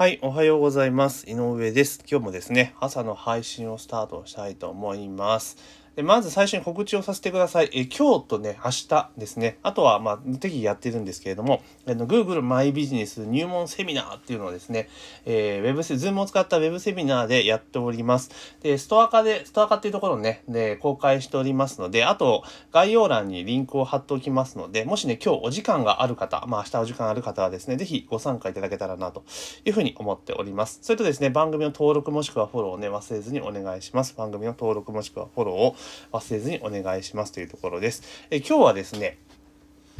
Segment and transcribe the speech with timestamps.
[0.00, 1.28] はい、おはようございます。
[1.28, 2.02] 井上です。
[2.10, 5.58] 今日もですね、朝の配信をスタートしたいと思います。
[5.96, 7.70] でまず最初に告知をさせてください。
[7.72, 9.58] え今日とね、明日ですね。
[9.62, 14.88] あとは、まあ、適宜やってるんですけれども、あの Google マイビジネス入門セミナーっていうのをですね、
[15.26, 18.30] えー、ウェブセ、ズームを使ったウェブセミナーでやっております。
[18.62, 29.24] で、ストアカで、ストアカっていうところをね、で、公開しておりますので、あと、概要欄にリンクを貼っておきますので、もしね、今日お時間がある方、まあ、明日お時間ある方はですね、ぜひご参加いただけたらなと
[29.64, 30.78] いうふうに思っております。
[30.82, 34.14] それとですね、番組の登録もしくはフォローをね、忘れずにお願いします。
[34.16, 35.76] 番組の登録もしくはフォローを
[36.12, 38.02] 忘れずにお願いしますというところです。
[38.30, 39.18] え今日はですね、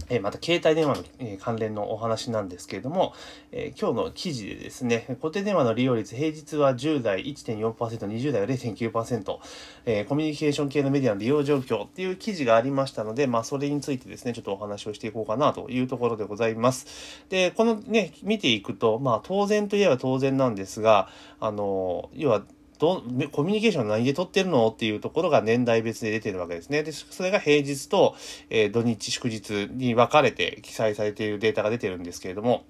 [0.08, 3.12] えまた携帯電話の、関連のお話なんですけれども、
[3.52, 9.38] え今日の記事でですね、固定電話の利用率、平日は10代1.4%、20代は0.9%、
[9.86, 17.24] え、コミュニケーション系のメディアの利用状況っていう記事がありましたので、まあ、それについてですね、ちょっとお話をしていこうかなというところでございます。
[17.28, 21.08] で、このね、見ていくと、まあ、当然といえば当然なんですが、
[21.38, 22.42] あの、要は、
[22.80, 26.82] どコミュニケーション何で取ってるのっていうところが年代別で出てるわけですね。
[26.82, 28.16] で、それが平日と、
[28.48, 32.64] えー、土日祝日に分かれて記載されているデータが出てるんですけれども、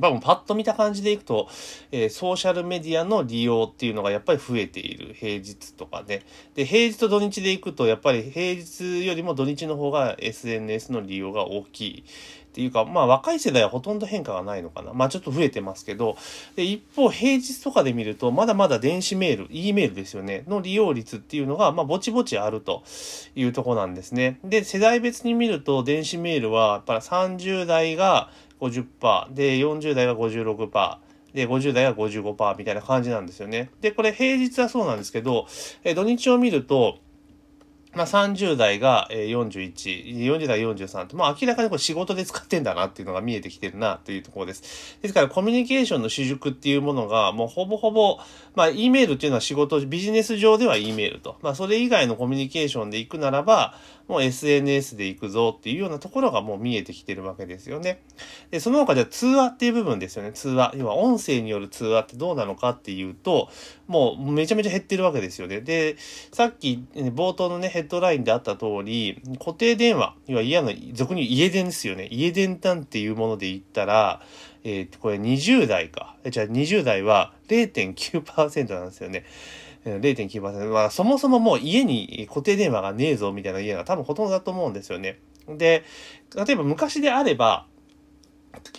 [0.00, 1.48] まあ、パッと見た感じでいくと、
[1.90, 5.14] えー、ソーシャルメディアの利用っていうのがやっぱり増えている。
[5.14, 6.22] 平日とかね。
[6.54, 12.04] で、平日と土日でいくと、やっぱり平日よりも土日の方が SNS の利用が大きい。
[12.58, 14.92] ていうか、まあ若い世代はほとんど変化がないのかな。
[14.92, 16.16] まあちょっと増えてますけど、
[16.56, 22.82] で一方平日とかで見ると、まだまだ電子メール、E メールですよね、の利用率っていうのが、まあぼちぼちあると
[23.36, 24.40] いうとこなんですね。
[24.42, 28.28] で、世代別に見ると、電子メールはやっぱり30代が
[28.60, 30.96] 50%、で、40代が56%、
[31.34, 33.70] で、50代が55%みたいな感じなんですよね。
[33.80, 35.46] で、これ平日はそうなんですけど、
[35.84, 36.98] え土日を見ると、
[37.94, 44.98] まあ、30代が41、40代43って、まあ、明らかにこれ仕事で使ってんだなっていうのが見えてきてるなというところです。
[45.00, 48.18] ですから、コミュニケーションの主軸っていうものが、もうほぼほぼ、
[48.54, 51.36] まあ、E メールっていうのは仕事、ビジネス上では E メールと。
[51.42, 53.74] まあ、それ以外のコミュニケーションで行くならば、
[54.08, 58.02] もう SNS で行くぞっていうようなところがもう見えてきてるわけですよね。
[58.50, 60.32] で、その他じゃ通話っていう部分ですよね。
[60.32, 60.72] 通話。
[60.76, 63.50] 要は音声による通話ってどうなのかっていうと、
[63.86, 65.60] もうめちゃめちゃ減ってるわけですよね。
[65.60, 65.96] で、
[66.32, 72.08] さっき冒頭のね、ヘッドラインであった通り、固定電話、要は嫌な、俗に家電ですよね。
[72.10, 74.22] 家電なんていうもので言ったら、
[74.64, 76.16] えー、これ20代か。
[76.30, 79.24] じゃあ20代は0.9%なんですよね。
[79.96, 80.70] 0.9%。
[80.70, 85.20] まあ、そもそももう家に固定電話がねえぞみたいな家が多分ほとんどだと思うんですよね。
[85.48, 85.84] で、
[86.34, 87.66] 例えば昔であれば、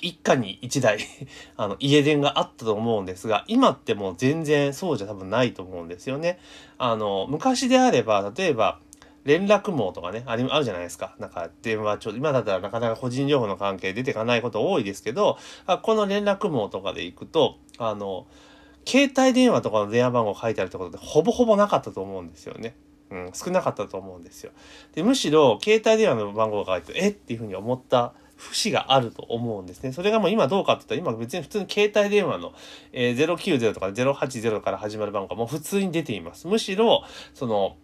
[0.01, 0.99] 一家に一台
[1.57, 6.39] あの、家電があったと思うんですが、今ってもう全然そうじゃ多分ないと思うんですよね。
[6.77, 8.79] あの、昔であれば、例えば、
[9.25, 11.15] 連絡網とかね、あるあるじゃないですか。
[11.19, 18.27] なんか電話帳、今だったらなかなか個人情報の関係出てかないこと多いですけど、あこの連絡網とかで行くと、あの、
[18.85, 22.75] 携帯電話とかの電話番号書いてあるってことでほぼほぼなかったと思うんですよね。
[23.11, 24.51] うん、少なかったと思うんですよ。
[24.93, 29.91] で、むしろ携帯電話の番号が書いて、えっていうふうに思った節があると思うんですね。
[29.91, 32.53] それがもう今どうかって言ったら、今別に普通に携帯電話の、
[32.93, 36.47] えー、090とか080から始まる番号がもう普通に出ています。
[36.47, 37.03] むしろ、
[37.33, 37.77] その、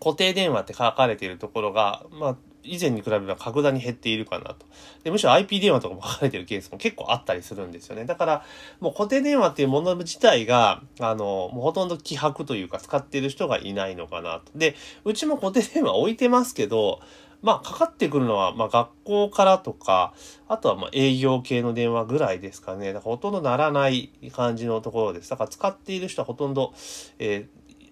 [0.00, 2.36] 固定電話って書かれているところが、まあ、
[2.68, 4.66] 以前に比べれば格段に減っているかなと。
[5.04, 8.04] でむしろ IP 電話とかも書かれてるケースも結構あったりするんですよね。
[8.04, 8.44] だから、
[8.80, 14.52] もう固定電話っていうもの自体が、あの、もうほとんど希薄というか使ってる人がいないのかなと。
[14.56, 17.00] で、うちも固定電話置いてますけど、
[17.40, 20.12] まあ、かかってくるのは、まあ、学校からとか、
[20.48, 22.92] あとは、ま営業系の電話ぐらいですかね。
[22.92, 25.30] だから、ほとんどならない感じのところです。
[25.30, 26.72] だから、使っている人はほとんど、
[27.20, 27.46] え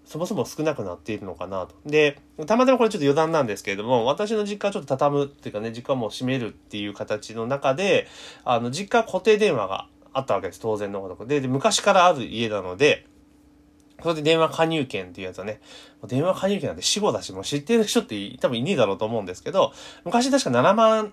[0.06, 1.74] そもそも少なくなっているのかなと。
[1.84, 8.06] で、たまたまこれちょっと余談なんですけれども、私の実家はちょっと畳むっていうかね、実家も閉めるっていう形の中で、
[8.44, 10.60] あの、実家固定電話があったわけです。
[10.60, 11.26] 当然のこと。
[11.26, 13.04] で、で昔からある家なので、
[14.00, 15.60] それで電話加入券っていうやつはね、
[16.06, 19.72] 電話加入券なんて死後だし、もう知ってる人って多分いねえだろうと思うんですけど、
[20.04, 21.12] 昔確か7万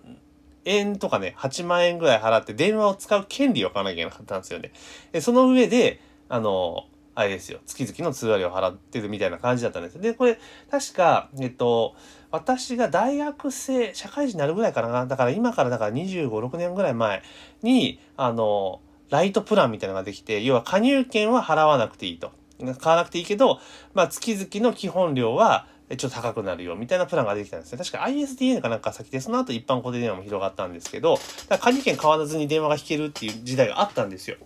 [0.66, 4.72] 円とかね、8万円ぐらい払って電話を使う権利を買わなきゃいけなかったんですよね。
[5.12, 6.86] で、その上で、あの、
[7.16, 10.00] あれですよ、月々の通話料を払ってるみたいな感じだったんです。
[10.00, 10.40] で、これ、
[10.72, 11.96] 確か、えっと、
[12.32, 15.06] 私が大学生、社会人になるぐらいかな。
[15.06, 17.22] だから今からだから25、6年ぐらい前
[17.62, 22.32] に、あの、ライトプランみたいなのができて、要は加入券は払わなくていいと。
[22.80, 23.60] 買わなくていいけど、
[23.94, 25.68] まあ月々の基本料は
[25.98, 27.78] ちょっと高くなるよみたいなプランができたんですね。
[27.78, 34.38] 確か ISDN かなんか先で、その後一般固定電話も広がったんですけど、だから加入券買わずに電話が引けるっていう時代があったんですよ。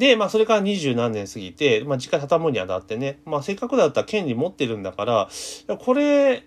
[0.00, 5.28] で、まあ、それから二十何年過ぎて、まあ、実家畳むにあたってね、まあ、せっかくだったら権利持ってるんだから、
[5.76, 6.46] これ、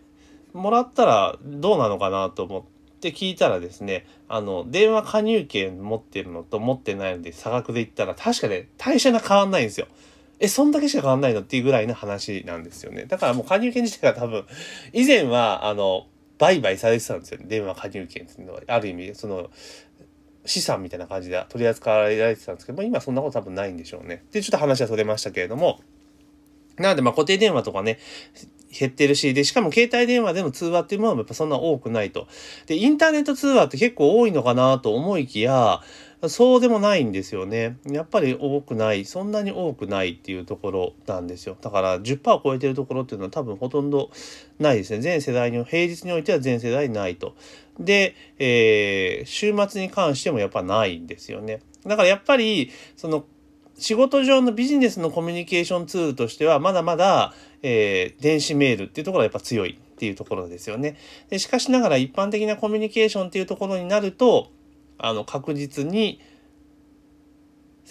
[0.54, 9.86] もらったらどうなのかなと思って聞いたらですね、あの、電話加入券持ってるのと持ってないので差額で言ったら確かね、代謝が変わんないんですよ。
[10.40, 13.06] え、そんだけしか変わんないのっていうぐらいの話なんですよね。
[13.06, 14.46] だからもう加入券自体が多分、
[14.94, 16.08] 以前は、あの、
[16.40, 17.46] 売買されてたんですよね。
[17.48, 18.62] 電話加入券っていうのは。
[18.66, 19.52] ある意味、その、
[20.46, 24.24] 資産みたいな感じで取り扱われてたんですけど、まあ、今そんなこと多分ないんでしょうね。
[24.32, 25.80] で、ちょっと話はそれましたけれども、
[26.78, 28.00] なので、まあ、固定電話とかね、
[28.78, 32.28] 減ってるし、で、しかも携帯電話での通話っていうものもやっぱそんな多くないと。
[32.66, 35.82] で、インターネット通話って結構多いのかなと思いきや、
[36.28, 37.78] そうでもないんですよね。
[37.86, 41.58] やっぱり多くない、そんなに多くないっていうところなんですよ。
[41.62, 44.10] だから10%超えてるところっていうのは多分ほとんど
[44.58, 45.02] ないですね。
[45.02, 47.36] 全世代に、平日においては全世代ないと。
[47.80, 51.62] で、えー、週末に関してもやっぱないんですよね。
[51.86, 53.26] だからやっぱり、その
[53.78, 57.34] 仕事上のビジネスのコミュニケーションツールとしてはまだまだ、
[57.64, 60.98] えー、電子メールっていうところはやっぱ強いっていうところですよね。
[61.30, 64.52] でしかしながら一般的なコミュニケーションっていうところになると
[64.98, 66.22] あの確実に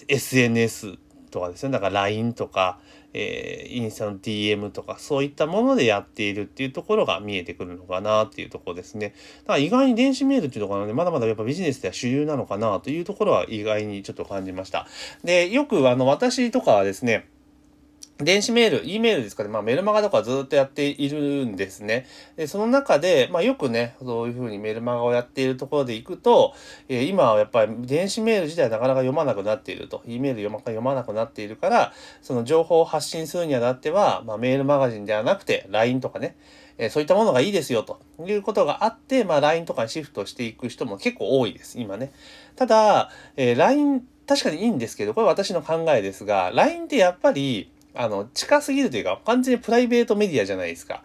[0.09, 0.99] SNS
[1.33, 2.79] とかですねだから LINE とか、
[3.13, 9.15] えー、インスタの DM とかそういったものでやっているっていうところが見えてくるのかなっていうところですね。
[9.41, 14.87] だから意外に電子メールっていうところはねまだまだやっぱビジネスでは主流なのかなというところは意外にちょっと感じました。
[15.25, 17.29] でよくあの私とかはですね
[18.25, 22.07] 電子メール、E メールですかね、まあメルマガとかずっとやっているんですね。
[22.37, 26.55] で、その中で、まあよくね、そういうふうにメルマガをやっているところでいくと、
[26.89, 36.37] えー、今はやっぱり電子メール自体なかなか読まなくなっていると、E メール読ま読まなくなっているから、その情報を発信するにあたっては、まあメールマガジンではなくて LINE とかね、
[36.79, 38.01] えー、そういったものがいいですよと。
[38.27, 42.13] いうことがあって、まあ LINE とかにシフトしていく人も結構多いです、今ね。
[42.57, 51.03] ただ、えー、LINE 確かにいいんですけど、これ私の考えですが、LINE ってやっぱり、あの、近すぎるというか、完全にプライベートメディアじゃないですか。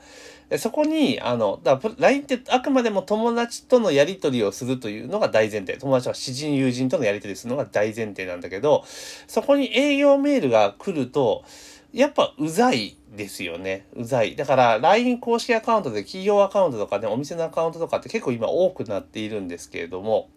[0.49, 5.77] でそこに、あの、だ LINE ってあくまでも友達とのやり取りをするというのが大前提。
[5.77, 8.85] 友達は知人、友人とのやり取りするのが大前提なんだけど、
[9.27, 11.43] そこに営業メールが来ると、
[11.91, 13.87] やっぱうざいですよね。
[13.93, 14.35] うざい。
[14.37, 20.29] だから LINE 公式アカウントで企業アカウントとかね、お店のアカウントとかって結構今多くなっているんですけれども、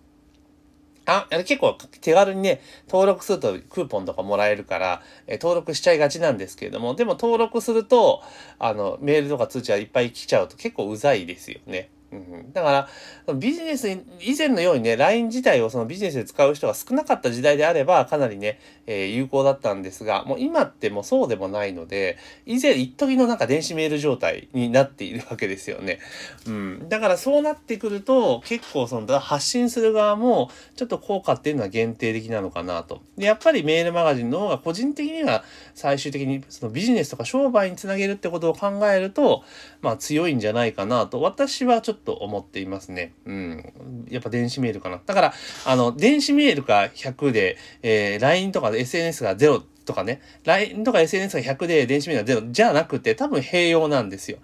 [1.10, 8.22] あ、結構手軽にね、登録するとクーポンとかもらえるから、え登録しちゃいがちなんですけれども、でも登録すると、
[8.58, 11.90] あの、メールとか通知がいっぱい来ちゃうと結構うざいですよね。
[12.12, 12.88] うん、だか
[13.26, 26.00] ら、ビジネス以前のようにね、LINE 自体をそのビジネスで使う人が少なかった時代であれば、かなりね、えー、有効だったんですが、もう今ってもうそうでもないので、以前、一時のなんか電子メール状態になっているわけですよね。
[26.46, 26.88] うん。
[26.88, 33.02] だからそうなってくると、結構その発信する側も、ちょっと効果っていうのは限定的なのかなと。
[33.16, 39.44] で、やっぱりメールマガジンの方が個人的には最終的にそのビジネスとか商売につなげるってことを考えると、
[39.82, 43.12] まあ強いんじゃないかなと、私はちょっとと思っていますね。
[43.26, 44.06] うん。
[44.08, 45.00] やっぱ電子メールかな。
[45.04, 54.38] だから、あの、電子メールが100で、えー、LINE とか SNS が0とかね、LINE とか SNS が100で電子メールが0じゃなくて、多分併用なんですよ。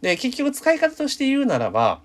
[0.00, 2.02] で、結局使い方として言うならば、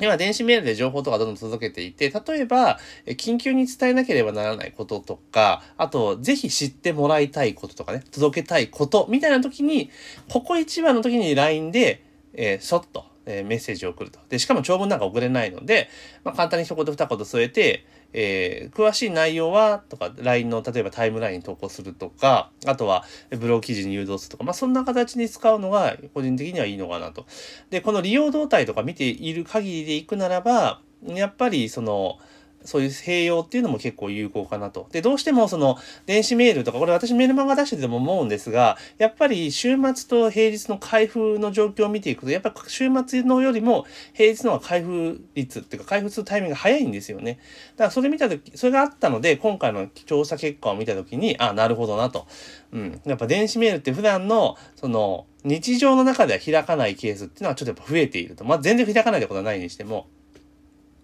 [0.00, 9.90] 今、電子メールで情報とかどんどん届けていて、例えば、緊急に伝えなければならないこととか、あと、ぜひ知ってもらいたいこととかね、届けたいことみたいな時に、
[10.28, 14.18] ここ一番の時に LINE で、えー、そっと、え、メッセージを送ると。
[14.28, 15.88] で、しかも長文なんか送れないので、
[16.24, 27.26] まあ、簡単に一言二言添えて、えー、詳しい内容はとか LINE の例えばタイムラインに投稿するとかあとはブロー記事に誘導するとかまあそんな形に使うのが個人的にはいいのかなと。
[27.70, 32.18] でこの利用動態とか見ている限りでいくならばやっぱりその
[32.64, 34.88] そういう併用っていうのも結構有効かなと。
[34.92, 47.38] で、どうしてもその電子メールとか、これ私メールマガ出してても思うんですが、やっぱり週末と平日の開封の状況を見ていくと、やっぱ週末のよりも平日の方が開封率っていうか開封するタイミングが早いんですよね。
[47.76, 52.26] だからそれ見たとき、それがあったので、今回の調査結果を見たときに、あ、なるほどなと。
[52.72, 53.00] うん。
[53.04, 58.44] やっぱ電子メールって普段の、その、日常の中では開かないケースっていうのはちょっとやっぱ増えていると。
[58.44, 60.08] まあ全然開かないってことはないにしても、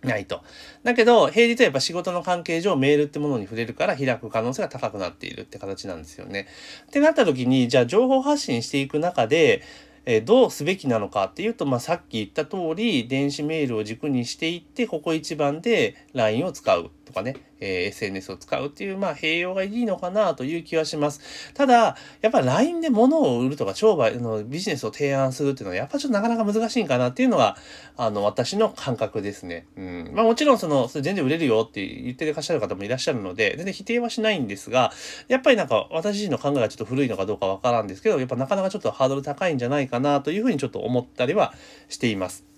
[0.04, 0.42] ないと。
[0.82, 6.46] だけど、平日はやっぱ仕事の関係上メールってものに触れるから開く可能性が高くなっているって形なんですよね。
[6.86, 9.62] ってなった時に、じゃあ情報発信していく中で、
[10.06, 21.20] え、どうすべきなのかっていうと、まあ、さっき言った通り、電子メールを軸にしていって、ここ一番で LINE を使うとかね、えー、SNS を使うっていう、まあ、併用がいいのかなという気はします。
[21.54, 27.56] ただ、やっぱ LINE で物を売るとか、商売のビジネスを提案するっていうのは、やっぱちょっとなかなか難しいんかなっていうのが、
[27.96, 29.66] あの、私の感覚ですね。
[29.76, 30.10] うん。
[30.12, 34.92] まあ、もちろん、その、それ全然売れるよって言ってらっしゃる方もいらっしゃるので、全然否定はしないんですが、
[35.28, 41.54] やっぱりなんか、私自身の考えがちょっと古いのかどうかわからんですけど、やっぱなかなかちょっとハードル高いんじゃないかなというふうにちょっと思ったりは
[41.88, 42.53] しています。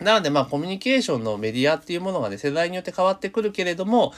[0.00, 4.12] なので、まあ、コミュニケーションのメディアっていうものがね、世代によって変わってくるけれども、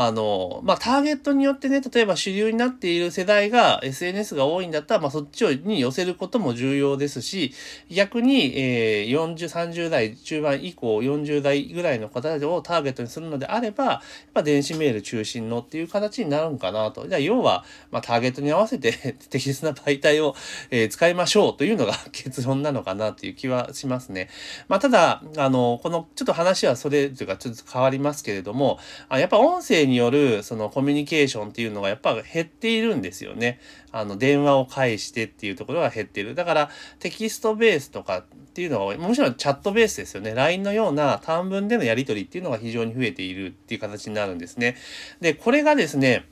[0.00, 7.52] あの、まあ、ターゲットによってね、例えば主流になっている世代が SNS が多いんだったら、まあ、そっちに寄せることも重要ですし、
[7.90, 14.00] 逆に、えー、40、30代中盤以降、40代ぐらいの方たちをターゲットにするのであれば、やっ
[14.34, 17.08] ぱ電子メール中心のっていう形になるんかなと。
[17.08, 18.92] じゃあ、要は、まあ、ターゲットに合わせて
[19.30, 20.36] 適切な媒体を、
[20.70, 24.28] えー、使いましょうというのが 結論なのかなという気はしますね。
[24.68, 28.78] まあ、ただ、あの、この、ちょっと話はそれというか、ちょっと変わりますけれども、
[29.08, 33.58] あやっぱ音声によるそのコミュニケーションっていうのがやっぱ減っているんですよね。
[33.90, 36.34] あの電話を介してっていうところが減っている。
[36.34, 40.34] だからテキストベースとかっていうのはもちろんチャットベースですよね。
[40.34, 44.76] LINE のような短文でのやり取りっていうのが非常に増えているっていう形になるんですね。
[45.20, 46.24] で、これがですね、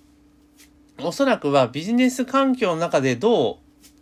[1.00, 3.58] おそらくはビジネス環境の中でど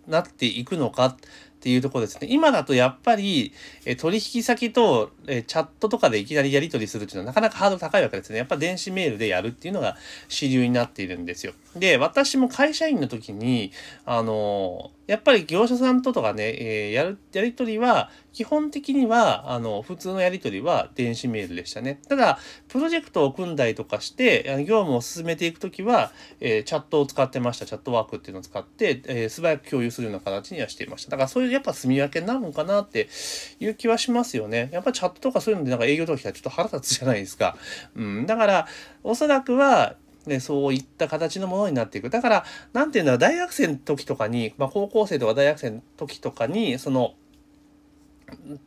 [0.07, 1.17] うなっていくのか
[1.65, 2.29] っていうところですね。
[2.31, 3.55] 今だとやっぱり、
[3.87, 8.37] え取引先と、えチャットとかでいきなりやり取りするっていうのはなかなかハードル高いわけですね。
[8.37, 9.97] やっぱ電子メールでやるっていうのが
[10.29, 11.55] 主流になっているんですよ。
[11.75, 13.73] で、私も会社員の時に、
[14.05, 22.01] あのやっぱり業者さんととかね、えー、やる、やりとりは、基本的には、あの、普通のやりとりは電子メールでしたね。
[22.09, 27.67] ただ、プロジェクトを組んだりとかして、業務を進めていくときは、えー、チャットを使ってました。
[27.67, 31.13] チャットワークっていうのを使って、えー、素早く共有するような形にはしていました。
[31.13, 33.09] だから、そういうやっぱ住み分けになるのかなって
[33.61, 34.71] いう気はしますよね。
[34.73, 37.57] やっぱチャットとかそういうのでなんか営業とかちょっと腹立つじゃないですか。
[37.95, 38.27] うん。
[38.27, 38.69] だから、
[39.03, 42.11] おそらくは、ね、そういった形のものになっていく。
[42.11, 47.15] だから、なんていうのは大学生の時とかに、まあ、高校生とか大学生の時とかに、その、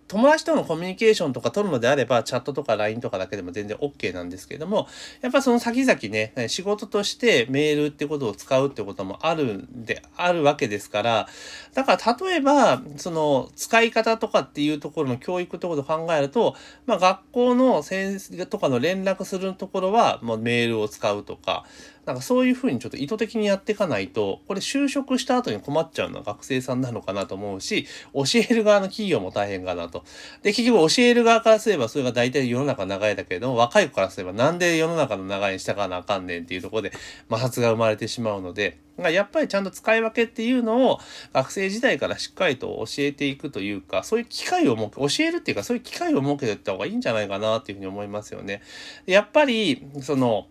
[0.07, 4.87] 友達とのコミュニケーションとか取るのであれば、チャットとか LINE とかだけでも全然 OK なんですけれども、
[5.21, 11.27] やっぱその先々ね、仕事としてメールってことを使うってこともあるんで、あるわけですから、
[11.73, 21.65] だから例えば、その使い方とかっていうところの教育ってことを考えると、まあ学校の先生とかの連絡するところは、もうメールを使うとか、
[22.07, 30.05] なんかそういうふうにちょっと意図的にやっていかないと、これ就職した後に困っちゃうのは学生さんなのかなと思うし、教える側の企業も大変かなと。
[30.41, 36.93] で、結局教える側からすればそれが大体世の中の流れだけれども、若い子からすればなんで世の中の流れに従わなあかんねんっていうところで
[37.29, 40.99] 摩擦が生まれてしまうので、やっぱりちゃんと使い分けっていうのを
[41.33, 48.61] 学生時代からしっかりと教えていくというか、そういう機会を設け、教えるっていうかそういう機会を設けていった方がいいんじゃないかなっていうふうに思いますよね。
[49.05, 50.47] やっぱり、その、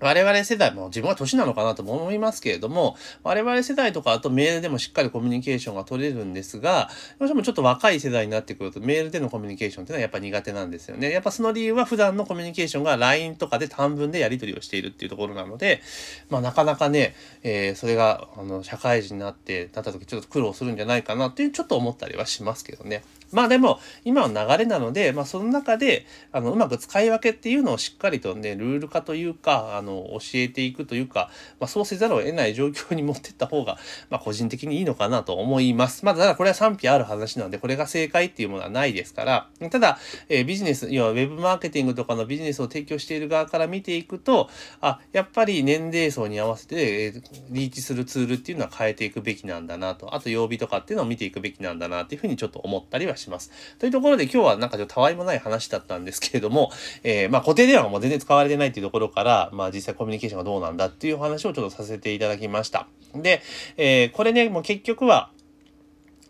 [0.00, 6.88] 我々世代も自分は年なのかなとも思いますけれども、我々世代とかあとメールでもしっかりコミュニケーションが取れるんですが、
[7.18, 11.10] どうしてもちょっと若い世代になってくるとメールでのコミュニケーションっていうのはやっぱ苦手なんですよね。
[11.10, 15.82] やっぱその理由は普段のコミュニケーションが LINE とかで短文でやり取りをしているっていうところなので、
[16.30, 23.02] まあなかなかね、えー、それがあの社会人になってなった時ちょっと苦労するんじゃないかなっていうちょっと思ったりはしますけどね。
[23.32, 33.78] まあでも、今の流れなので、まあその中で、あの、うまく使い分けっていうのをしっかりとね、ルール化というか、あの、教えていくというか、まあそうせざるを得ない状況に持ってった方が、
[34.08, 36.04] まあ個人的にいいのかなと思います。
[36.04, 44.48] まあただこれは賛否ある話なので、これが正解っていうものはないですから、ただ、えー、ビジネス、要はウェブマーケティングとかのビジネスを提供している側から見ていくと、
[44.80, 53.50] あ、やっぱり年齢層に合わせて、えー、リーチするツールっていうのは変えていくべきなんだなと、あと曜日とかっていうのを見ていくべきなんだなっていうふうにちょっと思ったりはします。
[53.78, 56.70] というところで今日はなんかちょっとたわいもない話だったんですけれども、
[57.02, 62.86] えー、まあ固定電話がもう全然使われてないっていうところから、まあ実実際コミュニケーションがどうなんだっていう話をちょっとさせていただきました。
[63.14, 63.40] で、
[63.78, 65.30] えー、これね、もう結局は、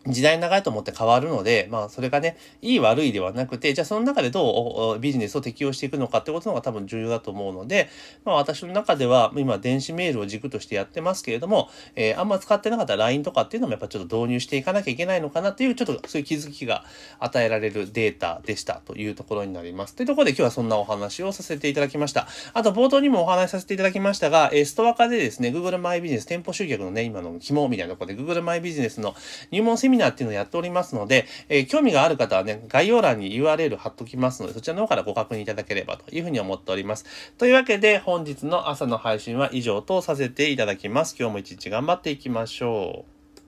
[0.07, 7.89] 時代長いと思って変わるので、まあそれがね、いい悪いではなくて、じゃあその中でどうビジネスを適用していくのかってことのが多分重要だと思うので、
[8.25, 16.83] まあ私の中では今電子メールを軸としてやってますけれども、えー、あんま使ってなかった LINE とかっていうのもやっぱちょっと導入していかなきゃいけないのかなっていう、ちょっとそういう気づきが
[17.19, 19.95] 与えられるデータでしたというところになります。
[19.95, 22.27] というところで今日はそんなお話をさせていただきました。
[22.53, 29.15] あと冒頭にもお話しさせていただきましたが、えストア化でですね、Google マイビジネス店舗集客のね、今の肝みたいなところで Google マイビジネスの
[29.51, 37.05] 入門セミミナーっていうのをやっておりますますので、えー、興味がある方はね、概要欄に URL 貼っときますので、そちらの方からご確認いただければというふうに思っております。
[37.37, 41.15] というわけで、本日の朝の配信は以上とさせていただきます。
[41.17, 43.20] 今日も一日頑張っていきましょう。